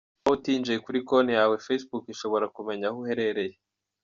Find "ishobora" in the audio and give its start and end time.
2.13-2.45